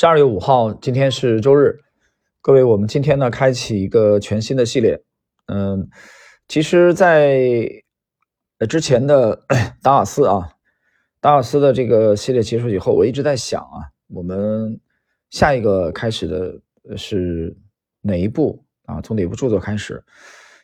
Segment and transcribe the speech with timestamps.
[0.00, 1.78] 十二月五号，今天是周日。
[2.40, 4.98] 各位，我们今天呢，开启一个全新的系列。
[5.44, 5.90] 嗯，
[6.48, 7.68] 其实，在
[8.56, 9.44] 呃之前的
[9.82, 10.52] 达尔斯啊，
[11.20, 14.80] 达尔斯的这个系列结束以后，我一直在想啊，我们
[15.28, 17.54] 下一个开始的是
[18.00, 19.02] 哪一步啊？
[19.02, 20.02] 从哪部著作开始？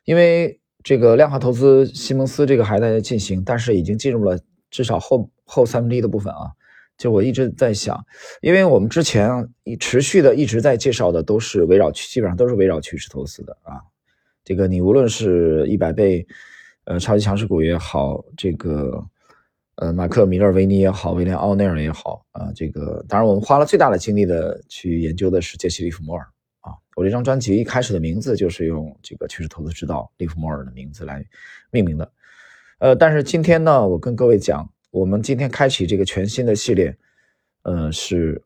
[0.06, 4.38] 因为这个量化投资西蒙斯这个还在进行，但是已经进入了
[4.70, 6.52] 至少后后三分之一的部分啊。
[6.96, 8.02] 就我一直在想，
[8.40, 9.30] 因为我们之前，
[9.78, 13.82] 持续的一直在介绍的都是围绕基本上都是围绕趋势投资的啊。
[14.42, 16.26] 这个你无论是一百倍，
[16.84, 19.04] 呃，超级强势股也好，这个
[19.74, 26.26] 呃，马克米勒维尼也好，威廉奥内尔也好啊，这个当然我们花了最大的精力的去研究的是杰西利弗摩尔
[26.60, 26.72] 啊。
[26.94, 31.22] 我这张专辑一开始的名字就是用这个趋势投资之道利弗摩尔的名字来
[31.70, 32.10] 命名的。
[32.78, 34.66] 呃，但是今天呢，我跟各位讲。
[34.90, 36.96] 我们今天开启这个全新的系列，
[37.64, 38.42] 呃，是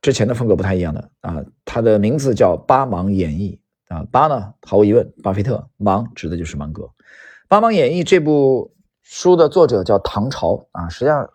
[0.00, 1.44] 之前的风格不太一样的啊。
[1.64, 3.56] 它的名字叫《八芒演绎》
[3.94, 6.82] 啊，八呢，毫无疑问，巴菲特，芒指的就是芒格。
[7.46, 11.30] 《八芒演绎》这部书的作者叫唐朝啊，实际上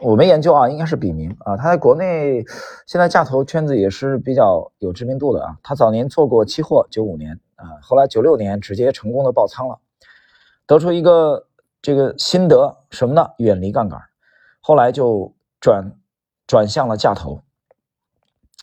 [0.00, 1.58] 我没研究啊，应该是笔名啊。
[1.58, 2.42] 他在国内
[2.86, 5.58] 现在价投圈子也是比较有知名度的啊。
[5.62, 9.78] 他早年做过期货，九五年啊，后来九六年直接成功的爆仓了，
[10.66, 11.48] 得出一个。
[11.86, 13.30] 这个心得什么呢？
[13.38, 14.00] 远离杠杆，
[14.60, 15.92] 后来就转
[16.44, 17.42] 转向了价投，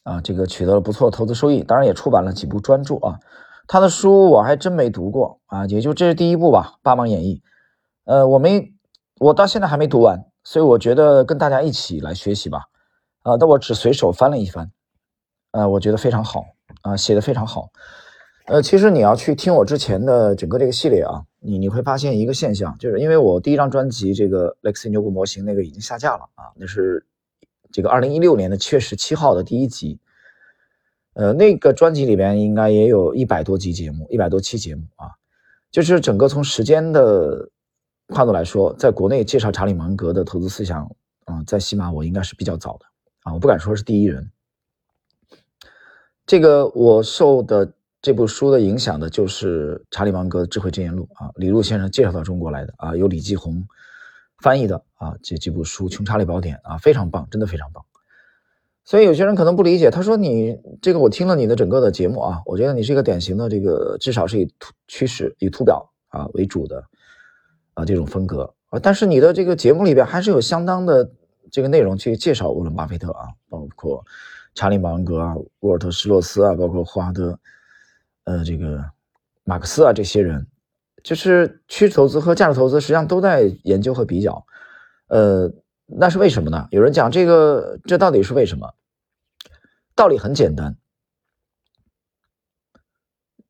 [0.03, 3.21] 啊，这个取得了不错的投资收益，当然也出版了几部专著啊。
[3.65, 7.37] 他的书我还真没读过啊，也就这是第一部吧，《八芒演绎》。
[8.03, 8.73] 呃，我没，
[9.21, 12.63] 我到现在还没读完，所以我觉得跟大家一起来学习吧。
[13.21, 14.69] 啊，但我只随手翻了一翻，
[15.51, 16.43] 呃，我觉得非常好
[16.81, 17.69] 啊，写的非常好。
[18.47, 27.05] 呃，其实你要去听我之前的整个这个系列啊，你你会发现一个现象，就是因为我第一张专辑这个雷克斯牛股模型那个已经下架了啊，那是
[27.69, 29.99] 这个二零一六年的七月十七号的第一集，
[31.15, 35.11] 呃，那个专辑里边应该也有一百多集节目，一百多期节目啊，
[35.69, 37.49] 就是整个从时间的
[38.07, 40.89] 跨度来说，在国内介绍查理芒格的投资思想
[41.25, 42.85] 啊，在起码我应该是比较早的
[43.23, 44.31] 啊，我不敢说是第一人，
[46.25, 47.73] 这个我受的。
[48.03, 53.65] 这部书的影响的就是查理芒格的《智慧箴言录》啊，李路先生介绍到中国来的啊，由李继红
[54.39, 57.81] 翻译的啊，这几部书《穷查理宝典》啊，非常棒，真的非常棒。
[58.83, 66.83] 所以有些人可能不理解，他说你这个我听了你的整个的节目啊，我觉得你是一个典型的这个至少是以图趋势、以图表啊为主的
[67.75, 71.09] 啊这种风格啊，但是你的这个节目里边还是有相当的
[71.49, 74.03] 这个内容去介绍沃伦巴菲特啊，包括
[74.55, 77.39] 查理芒格啊、沃尔特施洛斯啊，包括霍华德。
[78.25, 78.83] 呃，这个
[79.43, 80.47] 马克思啊，这些人
[81.03, 84.45] 就是趋势投资和价值投资，实际上都在研究和比较。
[85.07, 85.51] 呃，
[85.85, 86.67] 那是为什么呢？
[86.71, 88.73] 有人讲这个，这到底是为什么？
[89.95, 90.75] 道理很简单，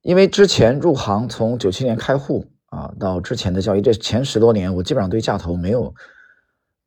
[0.02, 5.94] 因为之前入行从九七年开户啊，到之前的交易，这前十多年，我基本上对价投没有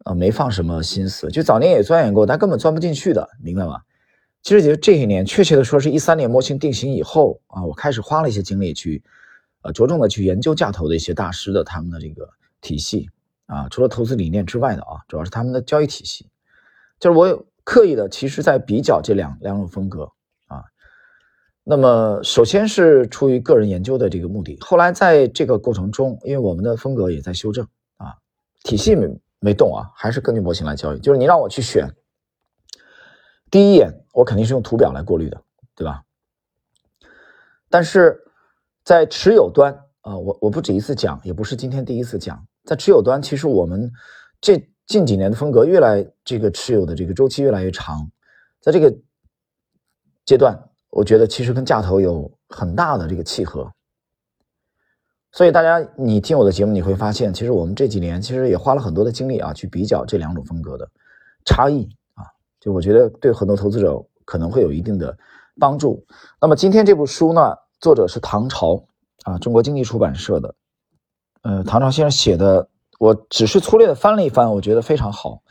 [0.05, 1.31] 啊，没放什么心思。
[1.31, 3.81] 就早年也钻研过，但根本钻不进去的，明白吗？
[4.47, 9.03] 其实就这些年，确切的说是一三年模型定型以后啊，我开始花了一些精力去，
[9.63, 12.29] 呃，着重的去研究价投的一些大师的他们的这个
[12.61, 13.11] 体系
[13.47, 16.29] 啊，除了投资理念之外的啊，主要是他们的交易体系，
[17.01, 20.13] 就是我有刻意的，其实在比较这两两种风格
[20.47, 20.63] 啊。
[21.65, 28.15] 那么首先是出于个人研究的这个目的，后来在这个过程中，因为我们的风格也在修正啊，
[28.63, 29.09] 体系没
[29.41, 31.93] 没动啊，还是根据模型来交易，就是你让我去选。
[33.51, 35.43] 第一眼，我肯定是用图表来过滤的，
[35.75, 36.03] 对吧？
[37.69, 38.21] 但是
[38.85, 43.91] 在持有端啊，我我不止一次讲，也不是今天第一次讲，在持有端，其实我们
[44.41, 48.11] 这近几年的风格越来这个持有的这个周期越来越长，
[48.61, 48.95] 在这个
[50.25, 50.57] 阶段，
[50.91, 53.71] 我觉得其实跟价投有很大的这个契合。
[55.33, 60.89] 所以大家你听我的节目，你会发现，其实我们这几年其实也花了很多的精力啊，去比较这两种风格的
[61.45, 61.89] 差异。
[62.61, 65.17] 就我觉得对很多投资者可能会有一定的
[65.59, 66.05] 帮助。
[66.41, 68.85] 那么今天这部书呢，作者是唐朝
[69.25, 70.55] 啊，中国经济出版社的。
[71.43, 72.69] 呃，唐朝先生写的，
[72.99, 75.43] 我只是粗略的翻了一翻，我觉得非常好。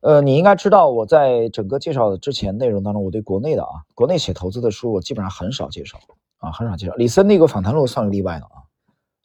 [0.00, 5.98] 呃，你应该知道我在整个介绍的之前内容当中，我对国内的啊，国内写投资的书，我基本上很少介绍
[6.38, 6.94] 啊，很少介绍。
[6.94, 8.64] 李森那个访谈录算个例外的啊。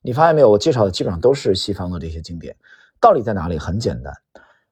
[0.01, 0.51] 你发现没有？
[0.51, 2.55] 我介绍的基本上都是西方的这些经典。
[2.99, 3.57] 道理在哪里？
[3.57, 4.13] 很简单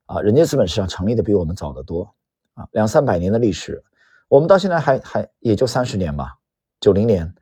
[0.05, 2.13] 啊，人家资本市场成立的比我们早得多。
[2.53, 3.83] 啊，两三百年的历史，
[4.27, 6.35] 我们到现在还还也就三十年吧，
[6.79, 7.33] 九零年，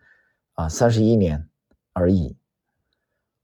[0.54, 1.50] 啊，三十一年
[1.94, 2.36] 而已。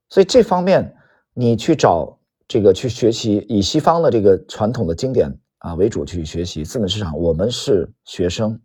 [0.09, 0.95] 所以这方面，
[1.33, 2.17] 你去找
[2.47, 8.61] 这个去学习以西方的这个传统的经典啊为主去学习资本市场，我们是学生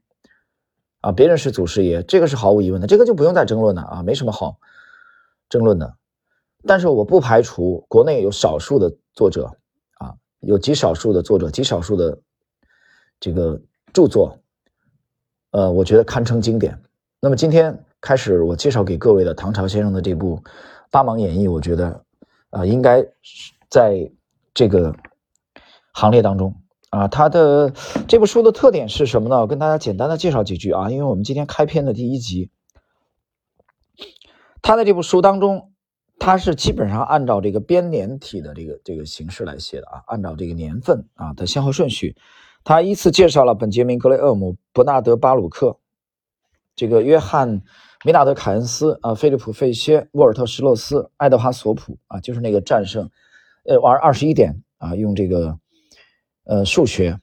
[1.01, 4.59] 啊，别人是祖师爷，这个是毫无疑问的，这个就不用再争论了啊，没什么好
[5.49, 5.97] 争论的。
[6.65, 9.57] 但是我不排除国内有少数的作者
[9.95, 12.21] 啊，有极少数的作者，极少数的
[13.23, 13.59] 这个
[13.93, 14.37] 著作，
[15.53, 16.77] 呃，我觉得堪称经典。
[17.21, 20.39] 那么今天开始我介绍给各位的唐朝先生的这部
[20.91, 22.05] 《八芒演义》，我觉得
[22.51, 23.07] 啊，应该
[23.71, 24.11] 在
[24.53, 24.93] 这个
[25.93, 26.53] 行列当中
[26.91, 27.07] 啊。
[27.07, 27.73] 他的
[28.09, 29.39] 这部书的特点是什么呢？
[29.39, 32.51] 我跟大家简单的介绍几句啊，因为我们今天开篇的第一集，
[34.61, 35.69] 他在这部书当中。
[36.19, 42.15] 它是基本上按照这个编年体的这个这个形式来写的啊，按照这个年份啊的先后顺序，
[42.65, 45.79] 他依次介绍了本杰明·格雷厄姆、伯纳德·巴鲁克、
[46.77, 47.61] 这个约翰·
[48.05, 53.11] 梅纳德·凯恩斯啊、菲利普·费歇、沃尔特·施洛斯、爱德华·索普啊，就是那个战胜
[53.65, 55.59] 呃玩二十一点啊，用这个
[56.45, 57.19] 呃数学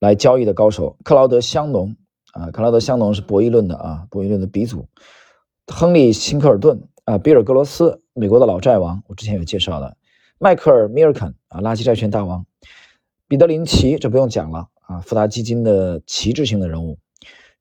[0.00, 1.96] 来交易的高手，克劳德·香农
[2.32, 4.86] 啊，克劳德·香农是博弈论的啊，博弈论的鼻祖，
[5.66, 6.88] 亨利·辛克尔顿。
[7.04, 9.94] 啊，比尔·格罗斯，美国的老债王，我之前有介绍的；
[10.38, 12.42] 迈克尔·米尔肯，啊，垃圾债券大王；
[13.34, 16.96] 彼得·林奇，这不用讲了啊，富达基金的旗帜性的人物；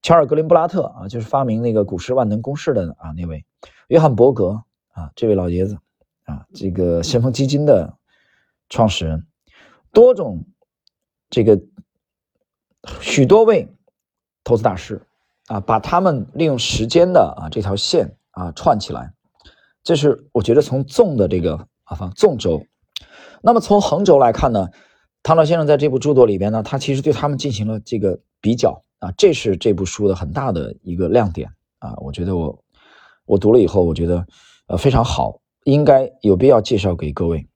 [0.04, 3.40] 乔尔·格林布拉特，啊，就是发明那个股市万能公式的啊那位；
[3.88, 4.62] 约翰·伯格，
[4.92, 5.80] 啊，这位老爷子，
[6.26, 7.92] 啊，这个先锋基金的
[8.70, 9.22] 创始人；
[9.92, 10.46] 多种
[11.32, 11.60] 这个
[13.02, 13.68] 许多位
[14.44, 15.02] 投资大师，
[15.48, 19.12] 啊，把他们利用时间的啊这条线啊串起来。
[19.82, 22.64] 这是我觉得从纵的这个啊方纵轴，
[23.42, 24.70] 那么从横轴来看呢，
[25.24, 31.50] 唐老先生在这部著作里边呢，他其实对他们进行了这个比较啊，这是这部书的很大的一个亮点
[31.80, 31.96] 啊。
[31.98, 32.60] 我觉得我
[33.26, 34.28] 我读了以后，我觉得
[34.68, 37.48] 呃非常好，应该有必要介绍给各位。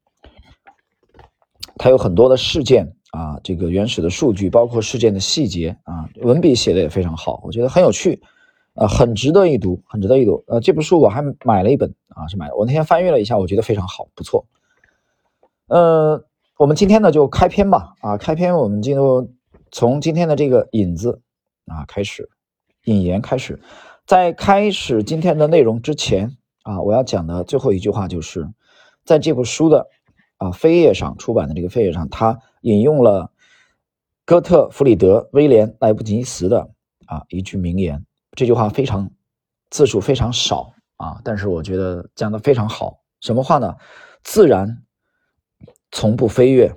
[1.75, 8.21] 他有很多的事件啊，这个原始的数据，包括事件的细节啊，文笔写的也非常好，我觉得很有趣。
[8.75, 10.43] 呃，很值得一读，很值得一读。
[10.45, 12.53] 呃，这部书我还买了一本啊，是买。
[12.53, 14.45] 我那天翻阅了一下，我觉得非常好，不错。
[15.65, 16.23] 呃，
[16.57, 17.93] 我们今天呢就开篇吧。
[18.01, 19.31] 啊，开篇我们进入
[19.71, 21.21] 从今天的这个引子
[21.67, 22.31] 啊开始，
[22.85, 23.61] 引言开始。
[24.07, 28.49] 在开始今天的内容之前啊，我要讲的最后一句话就是，
[29.05, 29.85] 在这部书的
[30.37, 33.31] 啊扉页上出版的这个扉页上，他引用了
[34.25, 36.71] 哥特弗里德威廉莱布尼茨的
[37.05, 38.03] 啊一句名言。
[38.31, 39.11] 这句话非常
[39.69, 43.01] 字数非常少啊，但是我觉得讲的非常好。
[43.21, 43.75] 什么话呢？
[44.23, 44.83] 自然
[45.97, 46.75] 从不飞跃，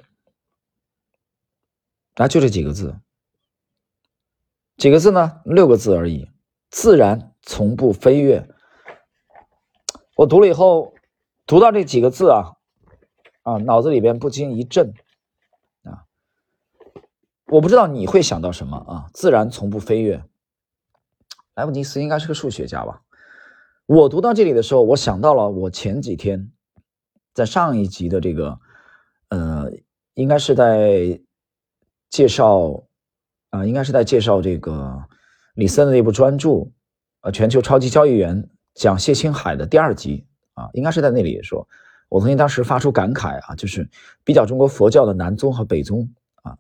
[2.15, 2.99] 啊，就这几个字，
[4.79, 5.43] 几个字呢？
[5.45, 6.31] 六个字而已。
[6.71, 8.49] 自然从不飞跃。
[10.17, 10.95] 我读了以后，
[11.45, 12.57] 读到这几个字啊，
[13.43, 14.95] 啊，脑子里边不禁一震
[15.83, 16.07] 啊。
[17.49, 19.11] 我不知道你会想到什么啊？
[19.13, 20.25] 自然从不飞跃。
[21.57, 23.03] 莱布尼茨应该是个数学家吧？
[23.85, 26.51] 我读到这里的时候，我想到了我前几天
[27.35, 28.59] 在上一集的这个，
[29.31, 29.73] 呃，
[30.15, 31.21] 应该是在
[32.11, 32.85] 介绍
[33.49, 35.03] 啊，应该是在介绍这个
[35.55, 36.49] 李森的那部专著
[37.23, 38.43] 《呃全球超级交易员》
[38.75, 41.67] 讲谢青海的第二集啊，应该是在那里说，
[42.09, 43.89] 我曾经当时发出感慨啊，就是
[44.23, 46.13] 比较中国佛教的南宗和北宗
[46.43, 46.59] 啊，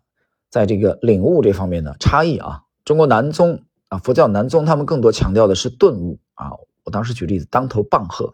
[0.49, 3.63] 在这个领悟这方面的差异啊，中国南宗。
[3.91, 6.53] 啊，佛教南宗他们更多强调的是顿悟啊。
[6.85, 8.33] 我当时举例子，当头棒喝，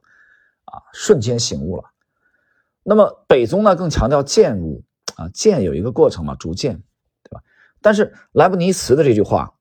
[0.66, 1.84] 啊，瞬间醒悟了。
[2.88, 4.84] 那么北宗呢，更强调渐悟
[5.16, 6.76] 啊，渐有一个过程嘛，逐渐，
[7.24, 7.42] 对吧？
[7.82, 9.54] 但是莱布尼茨的这句话，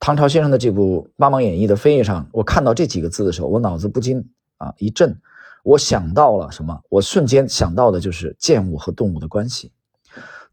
[0.00, 5.20] 唐朝先生的这部《八芒演义》的扉页上，我看到这几个字的时候，我脑子不禁啊一震，
[5.62, 6.82] 我想到了什么？
[6.88, 9.70] 我瞬间想到的就是渐悟和动物的关系。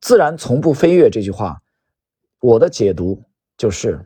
[0.02, 1.62] 自然从不飞跃这句话，
[2.42, 3.24] 我的解读
[3.56, 4.06] 就是。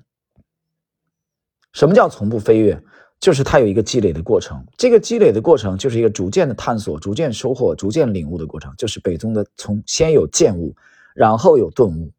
[1.71, 2.83] 什么叫从不飞跃？
[3.23, 10.75] 就是它有一个积累的过程，这个积累的过程就是一个逐渐的探索、逐渐收获、逐渐领悟的过程，就是北宗的从先有见悟，
[11.15, 12.11] 然后有顿悟。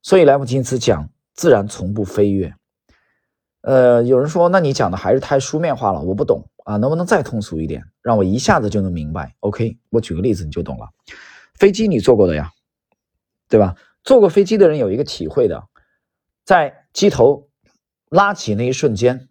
[0.00, 2.54] 所以莱姆金斯讲自然从不飞跃。
[3.60, 10.88] 呃，有人说，那你讲的还是太书面化了，我不懂啊，能不能再通俗一点，让我一下子就能明白？OK，我举个例子你就懂了。
[11.56, 12.50] 飞机你坐过的呀，
[13.50, 13.76] 对吧？
[14.02, 15.62] 坐过飞机的人有一个体会的，
[16.46, 17.50] 在机头。
[18.08, 19.28] 拉起那一瞬间，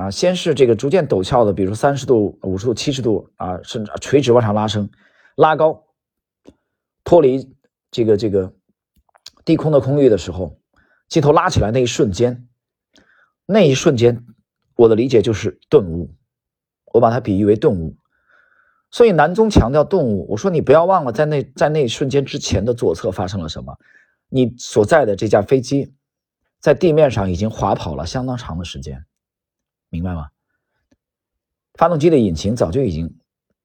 [0.00, 4.88] 啊，先是这个逐渐陡峭的，比如三十度、五十度、七十度啊，甚至垂直往上拉升，
[5.36, 5.84] 拉高，
[7.04, 7.54] 脱离
[7.90, 8.54] 这个这个
[9.44, 10.56] 低空的空域的时候，
[11.06, 12.48] 机头拉起来那一瞬间，
[13.44, 14.24] 那一瞬间，
[14.74, 16.14] 我的理解就是顿悟，
[16.94, 17.94] 我把它比喻为顿悟。
[18.90, 23.76] 所以南宗强调顿悟，我说你不要忘了，在那在那一瞬间之前的左侧发生了什么？
[24.30, 25.92] 你所在的这架飞机
[26.58, 29.04] 在地面上已经滑跑了相当长的时间，
[29.90, 30.28] 明白吗？
[31.74, 33.18] 发动机的引擎早就已经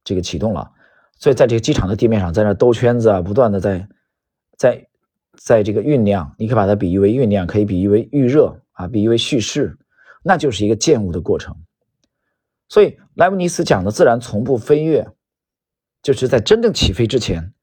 [0.04, 0.72] 这个启动了，
[1.18, 3.90] 所以在这个机场的地面上在那兜圈子啊，不断的在
[4.58, 4.88] 在
[5.38, 6.34] 在这个酝酿。
[6.38, 9.78] 你可以把它比喻为酝酿，可以比喻为预热啊，比喻为蓄势，
[10.24, 11.58] 那就是一个建物的过程。
[12.70, 15.08] 所以莱布尼茨讲的自然从不飞跃，
[16.02, 17.54] 就是在真正起飞之前，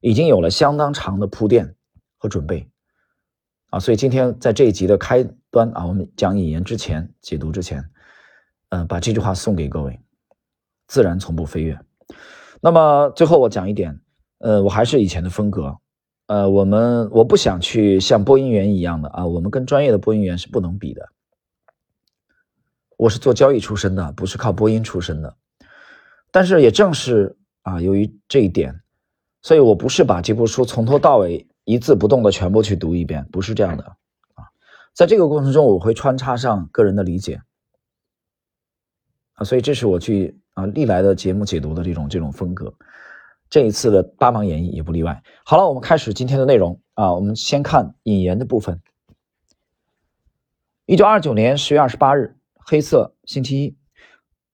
[0.00, 1.76] 已经有了相当长的铺垫
[2.16, 2.68] 和准备
[3.70, 3.78] 啊。
[3.78, 7.88] 所以今天在这一集的开端啊，我们讲引言之前解读之前。
[8.72, 10.00] 嗯，把这句话送给各位：
[10.86, 11.78] 自然从不飞跃。
[12.62, 14.00] 那么最后我讲一点，
[14.38, 15.76] 呃，我还是以前的风格，
[16.28, 21.06] 呃，我们我不想去像播音员一样的啊，我们跟专业的播音员是不能比的。
[22.96, 25.36] 我是做交易出身的，不是靠播音出身的。
[26.30, 28.80] 但是也正是啊，由于这一点，
[29.42, 34.48] 所以我不是把这部书从头到尾一字不动的全部去读一遍，不是这样的啊。
[34.94, 37.42] 在这个过程中，我会穿插上个人的理解。
[39.44, 42.74] 所以这是我去啊历来的节目解读的这种这种风格，
[43.50, 45.22] 这一次的八芒演绎也不例外。
[45.44, 48.80] 好了，我们开始今天的内容啊，我们先看引言的部分。
[50.86, 53.76] 一九二九年十月二十八日，黑色星期一，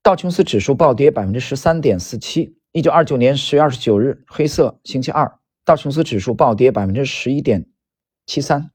[0.02, 2.56] 道琼斯指数暴跌百分之十三点四七。
[2.72, 7.66] 一九二九年十月二十九日，黑色星期二，道琼斯指数暴跌百分之十一点
[8.26, 8.70] 七三。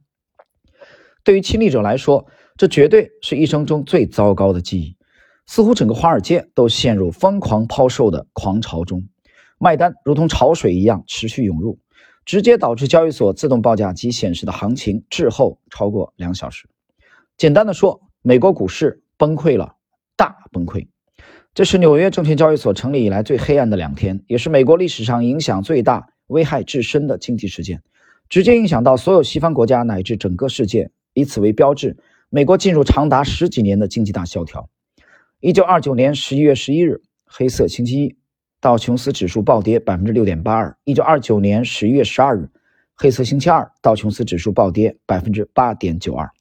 [1.24, 2.26] 对于亲历者来说，
[2.58, 4.98] 这绝对是一生中最糟糕的记忆。
[5.46, 9.04] 似乎整个华尔街都陷入疯狂抛售的狂潮中，
[9.60, 11.80] 卖单如同潮水一样持续涌入，
[12.26, 16.68] 直接导致交易所自动报价机显示的行情滞后超过两小时。
[17.38, 19.76] 简单的说，美国股市崩溃了，
[20.16, 20.88] 大崩溃。
[21.54, 27.84] 这是纽约证券交易所成立以来最黑暗的两天，也是美国历史上影响最大、危害至深的经济事件，
[28.28, 30.90] 直接影响到所有西方国家乃至整个世界。
[31.14, 31.96] 以此为标志，
[32.30, 34.68] 美国进入长达十几年的经济大萧条。
[35.44, 38.18] 一九二九年十一月十一日，黑色星期一，
[38.62, 40.74] 道琼斯指数暴跌百分之六点八二。
[40.86, 42.50] 一九二九年十一月十二日，
[42.96, 46.32] 黑色星期二，道琼斯指数暴跌百分之八点九二。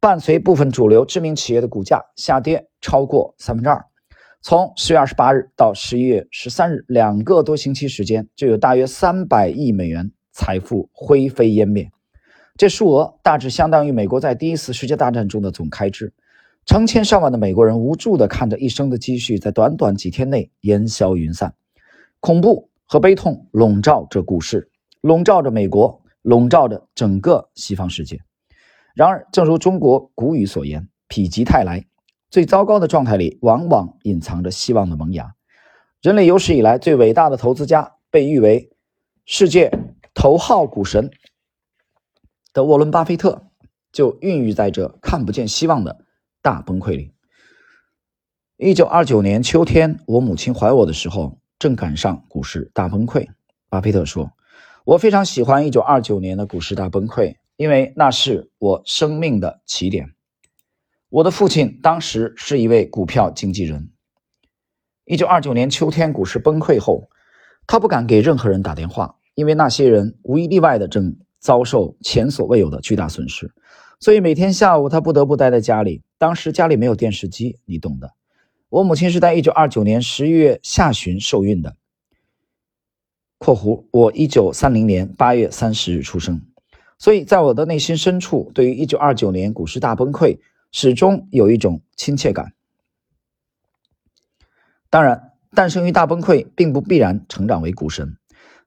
[0.00, 3.84] 伴随部分主流知名企业的股价下跌超过三分之二，
[4.42, 11.88] 从十月二十八日到十一月十三日两个多星期时间，就有大约三百亿美元财富灰飞烟灭，
[12.56, 16.12] 这数额大致相当于美国在第一次世界大战中的总开支。
[16.66, 21.54] 成千上万的美国人无助地看着一生的积蓄在短短几天内烟消云散，
[22.20, 28.20] 恐怖和悲痛笼罩着股市，笼罩着美国，笼罩着整个西方世界。
[28.94, 31.84] 然而，正如中国古语所言：“否极泰来。”
[32.30, 35.34] 最糟糕的状态里，往往隐藏着希望的萌芽。
[36.00, 38.70] 人类有史以来最伟大的投资家，被誉为
[39.24, 39.70] 世界
[40.14, 41.10] 头号股神
[42.52, 43.44] 的沃伦·巴菲特，
[43.92, 46.03] 就孕育在这看不见希望的。
[46.44, 47.10] 大崩溃里。
[48.58, 53.26] 一九二九年秋天，我母亲怀我的时候，正赶上股市大崩溃。
[53.70, 54.30] 巴菲特说
[54.84, 60.10] ：“我非常喜欢一九二九年的股市大崩溃，因为那是我生命的起点。”
[61.08, 63.88] 我的父亲当时是一位股票经纪人。
[65.06, 67.08] 一九二九年秋天股市崩溃后，
[67.66, 73.50] 他不敢给任何人打电话，因为那些人无一例外的正遭受前所未有的巨大损失。
[73.98, 76.02] 所以每天下午，他不得不待在家里。
[76.24, 78.14] 当时家里没有电视机，你懂的。
[78.70, 81.76] 我母亲是在一九二九年十一月下旬受孕的。
[83.36, 86.40] （括弧我一九三零年八月三十日出生，
[86.98, 90.38] 所以在我的内心深处，对于一九二九年股市大崩溃，
[90.72, 92.54] 始终有一种亲切感。
[94.88, 98.16] 当然，诞生于大崩溃，并不必然成长为股神。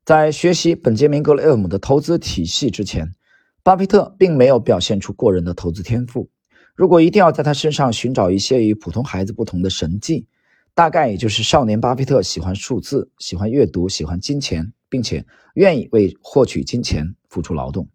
[0.05, 3.15] 在学习本杰明·格雷厄姆的投资体系之前。
[3.63, 6.29] 巴菲特并没有表现出过人的投资天赋。
[6.77, 10.27] 如果一定要在他身上寻找一些与普通孩子不同的神迹，
[10.75, 17.89] 大概也就是少年巴菲特喜欢数字、喜欢阅读、喜欢金钱，并且愿意为获取金钱付出劳动。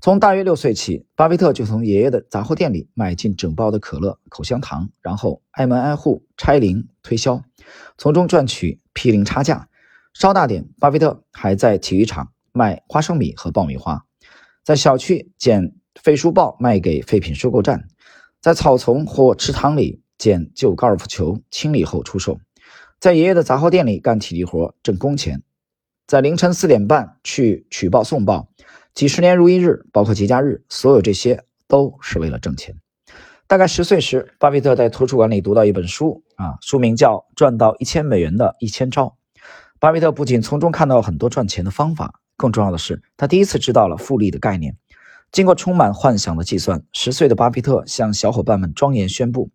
[0.00, 7.42] 从大约六岁起，巴菲特就从爷爷的杂货店里买进整包的可乐、口香糖，然后挨门挨户拆零推销，
[7.98, 9.68] 从中赚取批零差价。
[10.12, 14.04] 稍大点，巴菲特还在体育场卖花生米和爆米花。
[14.62, 17.88] 在小区捡废书报卖给废品收购站，
[18.44, 22.38] 在草丛或池塘里捡旧高尔夫球清理后出售，
[23.00, 25.42] 在爷爷的杂货店里干体力活挣工钱，
[26.06, 28.50] 在凌晨四点半去取报送报，
[28.92, 32.76] 几十年如一日，包括节假日，所有这些都是为了挣钱。
[33.46, 39.06] 大概十岁时，巴菲特在图书馆里读到一本书，啊，书名叫《赚到一千美元的一千招》，
[39.80, 44.76] 巴菲特不仅从中看到很多赚钱的方法，更重要的是，他第一次知道了复利的概念。
[45.34, 49.50] 经过充满幻想的计算，十岁的巴菲特向小伙伴们庄严宣布，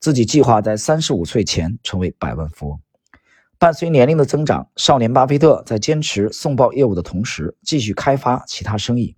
[0.00, 2.80] 自己计划在三十五岁前成为百万富翁。
[3.58, 9.16] 伴随年龄的增长，少年巴菲特在坚持送报业务的同时，继续开发其他生意，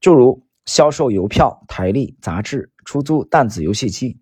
[0.00, 4.20] 诸如销售邮票、台历、杂志、出租弹子游戏机、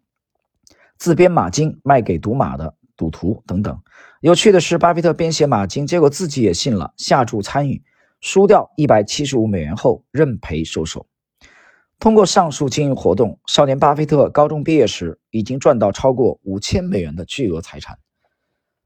[0.96, 3.78] 自编马经卖给赌马的赌徒等等。
[4.22, 7.82] 有趣的是，巴菲特编写马经，结果自己也信了，下注参与，
[8.22, 11.04] 输掉一百七十五美元后认赔收手。
[11.98, 17.98] 通过上述经营活动，少年巴菲特高中毕业时已经赚到超过五千美元的巨额财产。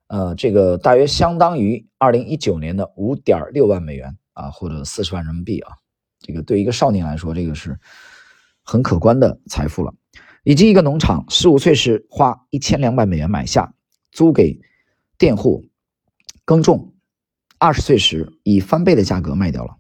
[0.09, 5.73] 呃，这个大约相当于二零一九年的五点六万美元啊，或者四十万人民币啊。
[6.21, 7.79] 这个对一个少年来说，这个是
[8.63, 9.93] 很可观的财富了。
[10.45, 13.75] 以及一个农场，十五岁时花一千两百美元买下，
[14.11, 14.59] 租给
[15.19, 15.65] 佃户
[16.45, 16.95] 耕种，
[17.59, 19.77] 二十岁时以翻倍的价格卖掉了。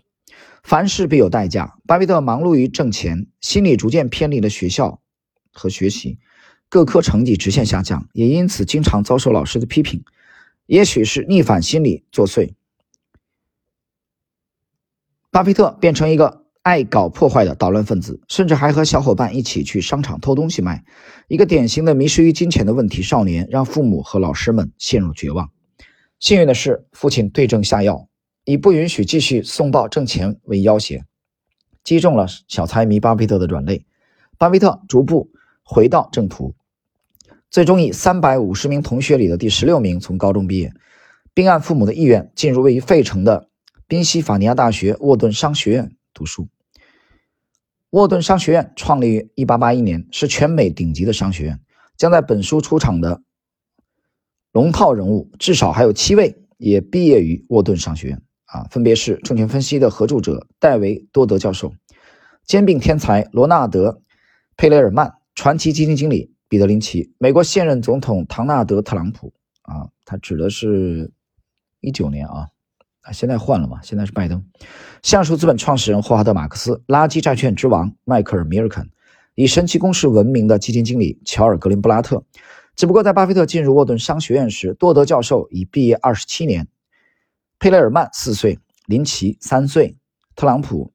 [0.62, 5.00] 凡事必有代价，巴菲特忙碌于挣钱，心里逐渐偏离了学校
[5.52, 6.18] 和学习，
[6.68, 10.02] 各科成绩直线下降，也因此经常遭受老师的批评。
[10.66, 12.52] 也许是逆反心理作祟，
[15.30, 20.84] 巴菲特变成一个爱搞破坏的捣乱分子，甚至还和小伙伴一起去商场偷东西卖。
[21.26, 25.50] 一个典型的迷失于金钱的问题少年，让父母和老师们陷入绝望。
[26.20, 28.08] 幸运的是，父亲对症下药，
[28.44, 31.04] 以不允许继续送报挣钱为要挟，
[31.84, 33.86] 击中了小财迷巴菲特的软肋。
[34.36, 35.30] 巴菲特逐步
[35.62, 36.54] 回到正途。
[37.50, 40.72] 最终以三百五十名同学里的第十六名从高中毕业，
[41.34, 43.48] 并按父母的意愿进入位于费城的
[43.86, 46.48] 宾夕法尼亚大学沃顿商学院读书。
[47.90, 51.60] 沃顿商学院创立于一八八一年，是全美顶级的商学院。
[51.98, 53.22] 将在本书出场的
[54.50, 58.22] 龙套人物至少还有七位也毕业于沃顿商学院
[58.52, 61.72] 啊，分别是证券分析的合著者戴维多德教授、
[62.44, 64.02] 兼并天才罗纳德
[64.56, 66.30] 佩雷尔曼、传奇基金经理。
[66.52, 71.10] 彼得林奇，美国现任总统唐纳德特朗普啊，他指的是
[71.80, 72.48] 一九年啊
[73.00, 74.44] 啊，现在换了嘛，现在是拜登。
[75.02, 78.86] 橡树资本创始人霍华德马克思，垃圾债券之王迈克尔米尔肯，
[79.34, 82.22] 以神奇公式闻名的基金经理乔尔格林布拉特。
[82.76, 86.68] 只不过在巴菲特进入沃顿商学院时，多德教授已毕业二十七年，
[87.62, 89.96] 佩雷尔曼四岁，林奇三岁，
[90.34, 90.92] 特朗普、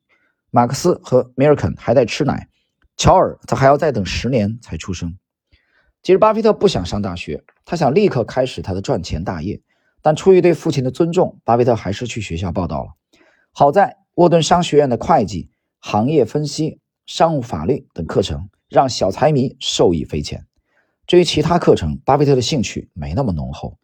[0.52, 2.50] 马克思和米尔肯还在吃奶，
[2.98, 5.18] 乔尔则还要再等十年才出生。
[6.04, 9.62] 其实，巴菲特不想上大学，他想立刻开始他的赚钱大业。
[10.02, 12.90] 但出于对父亲的尊重，巴菲特还是去学校报道了。
[13.54, 15.50] 好在沃顿商学院的会计、
[15.80, 20.46] 行业分析、商务法律等课程让小财迷受益匪浅。
[21.06, 23.78] 至于其他课程，巴菲特的兴趣没那么浓厚。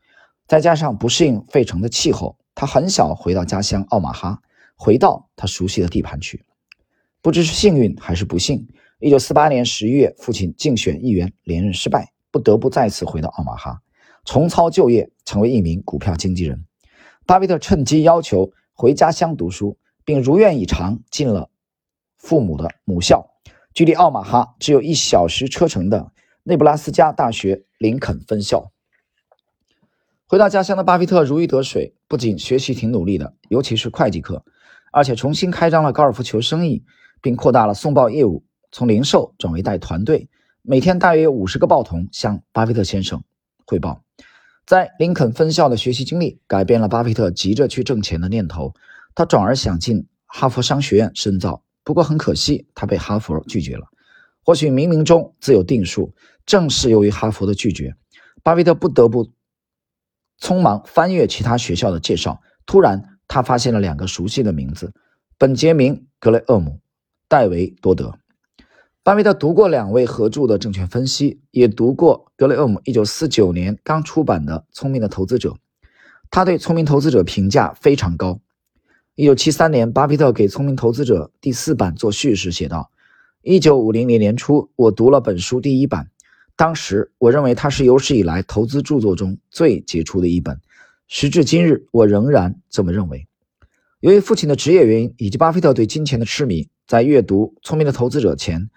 [0.47, 4.41] 再加上不适应费城的气候，他很小回到家乡奥马哈，
[4.75, 6.43] 回到他熟悉的地盘去。
[7.21, 8.67] 不知是幸运还是不幸。
[8.99, 13.81] 一九四八年十一月，父亲竞选议员连任失败，不得不再次回到奥马哈，
[14.25, 16.65] 重操旧业，成为一名股票经纪人。
[17.25, 21.49] 巴菲特趁机要求回家乡读书，并如愿以偿进了
[22.17, 23.25] 父母的母校，
[23.73, 26.11] 距离奥马哈只有一小时车程的
[26.43, 28.72] 内布拉斯加大学林肯分校。
[30.33, 34.43] 回到家乡的巴菲特如鱼得水，不仅学习挺努力的，尤其是会计课，
[34.91, 36.83] 而且重新开张了高尔夫球生意，
[37.21, 38.43] 并扩大了送报业务。
[38.71, 40.27] 从零售转为带团队，
[40.63, 43.23] 每天大约有五十个报童向巴菲特先生
[43.67, 44.01] 汇报。
[44.65, 48.73] 在林肯分校的学习经历改变了巴菲特急着去挣钱的念头，
[49.13, 51.61] 他转而想进哈佛商学院深造。
[51.83, 53.85] 不过很可惜，他被哈佛拒绝了。
[54.43, 56.11] 或许冥冥中自有定数。
[56.47, 57.95] 正是由于哈佛的拒绝，
[58.41, 59.29] 巴菲特不得不
[60.39, 62.41] 匆忙翻阅其他学校的介绍。
[62.65, 64.93] 突然，他发现了两个熟悉的名字：
[65.37, 66.79] 本杰明·格雷厄姆、
[67.27, 68.13] 戴维·多德。
[69.03, 75.49] 巴菲特读过两位合著的证券分析，也读过格雷厄姆1949年刚出版的《聪明的投资者》，
[76.31, 78.39] 他对《聪明投资者》评价非常高。
[79.17, 82.89] 1973年，巴菲特给《聪明投资者》第四版做序时写道
[83.43, 86.09] ：“1950 年年初，我读了本书第一版，
[86.55, 90.59] 当时我认为它是有史以来投资著作中最杰出的一本。
[91.07, 93.27] 时至今日，我仍然这么认为。”
[94.01, 98.69] 由于父亲的职业原因以及巴菲特对金钱的痴迷，在阅读《聪明的投资者》前，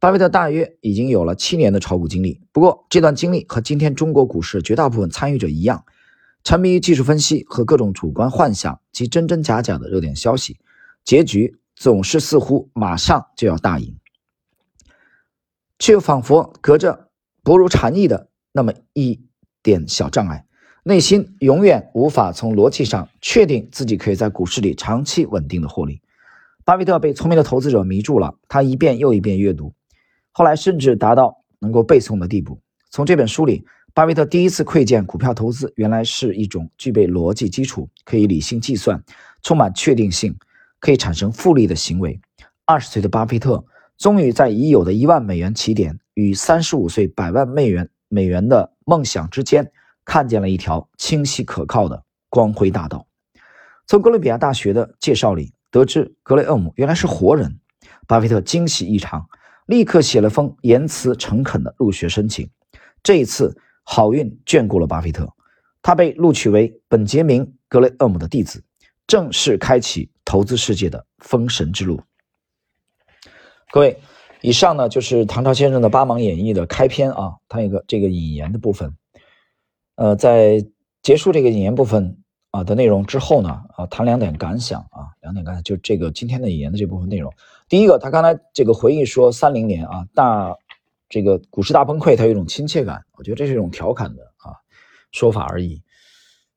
[0.00, 5.84] 巴菲特大约已经有了七年的炒股经历，不过这段经历和今天中国股市绝大部分参与者一样，
[6.42, 10.58] 沉迷于技术分析和各种主观幻想及真真假假的热点消息，
[11.04, 13.96] 结局总是似乎马上就要大赢，
[15.78, 17.01] 却仿佛隔着
[17.42, 19.20] 薄如蝉翼的那么一
[19.62, 20.46] 点小障碍。
[20.84, 26.00] 内心永远无法从逻辑上确定自己可以在股市里长期稳定的获利。
[26.64, 29.74] 巴菲特被聪明的投资者迷住了，他一遍又一遍阅读，
[30.32, 32.60] 后来甚至达到能够背诵的地步。
[32.90, 39.02] 从这本书里，巴菲特第一次窥见股票投资原来是一种具备逻辑基础、可以理性计算、
[39.42, 40.36] 充满确定性、
[40.80, 42.20] 可以产生复利的行为。
[42.64, 43.64] 二十岁的巴菲特
[43.98, 49.72] 终于在已有的一万美元起点与三十五岁百万美元美元的梦想之间，
[50.04, 53.06] 看见了一条清晰可靠的光辉大道。
[53.86, 55.52] 从哥伦比亚大学的介绍里。
[55.72, 57.58] 得知格雷厄姆原来是活人，
[58.06, 59.26] 巴菲特惊喜异常，
[59.64, 62.50] 立刻写了封言辞诚恳的入学申请。
[63.02, 65.32] 这一次好运眷顾了巴菲特，
[65.80, 68.62] 他被录取为本杰明·格雷厄姆的弟子，
[69.06, 72.02] 正式开启投资世界的封神之路。
[73.70, 73.98] 各位，
[74.42, 78.94] 以上呢就是唐朝先生的《八芒演义》的开篇啊，他有个这个引言的部分。
[79.94, 80.66] 呃，在
[81.02, 82.18] 结束这个引言部分。
[82.52, 87.32] 啊的内容之后呢，啊谈两点感想啊，两点感想就这个今天的引言的这部分内容。
[87.66, 90.54] 第一个，他刚才这个回忆说三零年啊大
[91.08, 94.52] 这个股市大崩溃，他有一种亲切感，我觉得这是一种调侃的啊
[95.12, 95.80] 说法而已。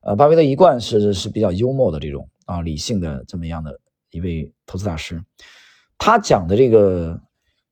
[0.01, 3.79] 呃，巴菲特一贯是是比较幽默的这种啊理性的这么样的
[4.11, 5.23] 一位投资大师，
[5.97, 7.21] 他讲的这个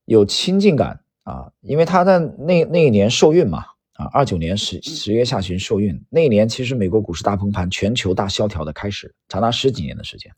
[0.05, 3.65] 有亲近感啊，因为他在那那一年受孕嘛。
[3.93, 10.33] 啊，二九年十十月下旬受孕那一年，其实美国股市大崩盘，全球大萧条的开始，长达十几年的时间。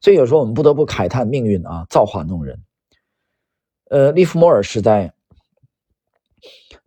[0.00, 2.60] 所以有时候我们不得不慨叹命运啊，造化弄人。
[3.88, 5.14] 呃，利弗莫尔是在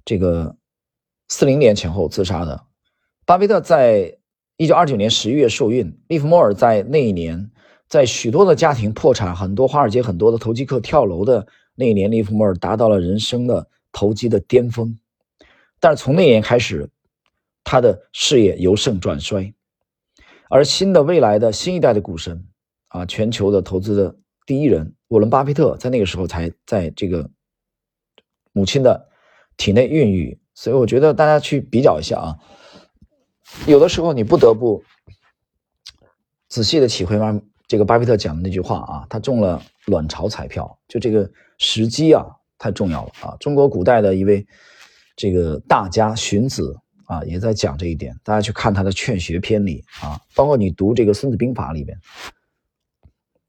[0.03, 0.57] 这个
[1.29, 2.65] 四零年前后自杀的。
[3.25, 4.17] 巴菲特在
[4.57, 7.51] 一九二九年十一月受孕，利弗莫尔在那一年，
[7.87, 14.97] 在许多的家庭破产，很多华尔街很多的投机客跳楼的那一年，利弗莫尔达到了人生的投机的巅峰。
[15.79, 16.89] 但是从那年开始，
[17.63, 19.53] 他的事业由盛转衰，
[20.49, 22.47] 而新的未来的新一代的股神
[22.87, 27.29] 啊，全球的投资的第一人沃伦·巴菲特，在那个时候才在这个
[28.53, 29.09] 母亲的
[29.57, 30.39] 体内孕育。
[30.53, 32.39] 所以我觉得大家去比较一下啊，
[33.67, 34.81] 有的时候你不得不
[36.47, 42.25] 仔细的体会完这个巴菲特讲的那句话啊，他中了卵巢彩票，就这个时机啊
[42.57, 43.35] 太重要了啊。
[43.39, 44.45] 中国古代的一位。
[45.17, 48.13] 这个大家荀子啊，也在讲这一点。
[48.21, 51.97] 大家去看他的《劝学篇》里啊，包括你读这个《孙子兵法》里边，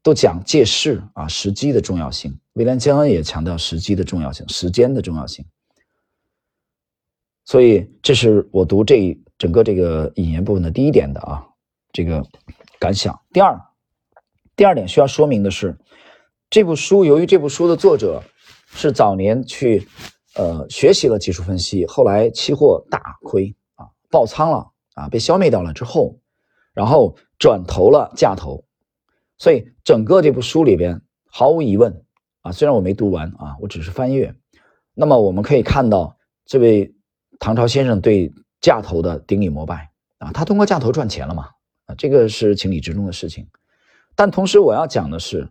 [0.01, 2.39] 都讲借势啊，时机的重要性。
[2.53, 5.45] 威廉·江恩也强调时机的重要性，时间的重要性。
[7.43, 11.45] 所以，这是我读这整个这个引言部分的第一点的啊，
[11.91, 12.25] 这个
[12.79, 13.19] 感想。
[13.33, 13.59] 第二，
[14.55, 15.77] 第二点需要说明的是，
[16.49, 18.23] 这部书由于这部书的作者
[18.67, 19.87] 是早年去。
[20.39, 26.19] 呃，学习了技术分析，后来期货大亏啊，爆仓了啊，被消灭掉了之后，
[26.75, 28.63] 然后转投了价投，
[29.39, 32.05] 所以整个这部书里边毫无疑问
[32.43, 34.35] 啊，虽然我没读完啊，我只是翻阅，
[34.93, 36.93] 那么我们可以看到这位
[37.39, 38.31] 唐朝先生对
[38.61, 41.49] 价投的顶礼膜拜啊，他通过价投赚钱了嘛
[41.87, 43.47] 啊，这个是情理之中的事情，
[44.15, 45.49] 但同时我要讲的是，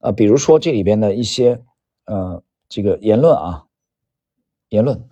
[0.00, 1.62] 呃，比如说这里边的一些
[2.06, 3.64] 呃这个言论啊。
[4.70, 5.02] 言论，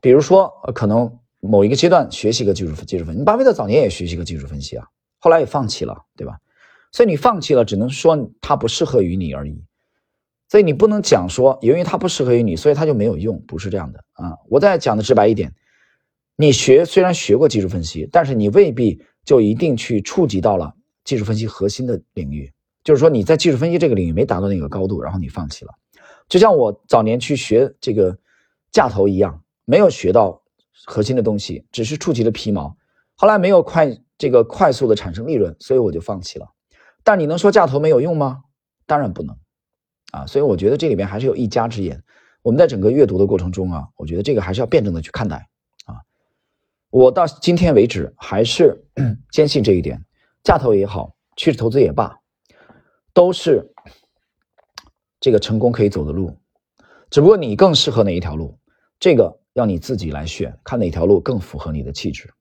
[0.00, 4.88] 比如说，可能某一个阶段学习个技术技术分析，巴菲特早年也学习个技术分析啊，
[5.20, 6.36] 后来也放弃了，对吧？
[6.90, 9.62] 所以你放弃了，只能说它不适合于你而已。
[10.48, 14.36] 所以你不能讲说，由于它不适合于你，所以它就没有用，不是这样的啊。
[14.48, 15.54] 我再讲的直白一点，
[16.34, 22.52] 你学虽然学过技术分析，但是你未必就一定去触及到了技术分析核心的领域，
[22.88, 25.74] 就是说你在技术分析这个领域没达到那个高度，然后你放弃了。
[26.26, 28.16] 就像我早年去学这个。
[28.70, 30.42] 价投一样，没有学到
[30.84, 32.76] 核心的东西，只是触及了皮毛。
[33.14, 36.46] 后来没有快这个快速的产生利润，所以我就放弃了。
[37.02, 38.42] 但你能说价投没有用吗？
[38.86, 39.34] 当然不能
[40.12, 40.26] 啊！
[40.26, 42.04] 所以我觉得这里面还是有一家之言。
[42.42, 45.48] 我们在整个阅读的过程中啊，我觉得这个还是要辩证的去看待
[45.86, 45.96] 啊。
[46.90, 48.84] 我到今天为止还是
[49.32, 50.04] 坚信这一点：
[50.44, 52.18] 价投也好，趋势投资也罢，
[53.18, 53.68] 都是
[55.18, 56.38] 这个成功可以走的路。
[57.10, 58.56] 只不过你更适合哪一条路，
[59.00, 62.32] 这个要你自己来选，看哪条路更符合你的气质。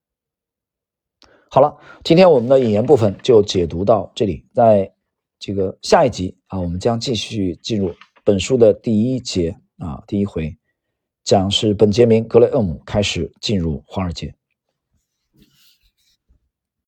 [1.49, 4.93] 好了，今天我们的引言部分就解读到这里，在
[5.39, 7.91] 这个下一集啊，我们将继续进入
[8.23, 10.55] 本书的第一节啊，第一回，
[11.23, 14.31] 讲是本杰明·格雷厄姆开始进入华尔街。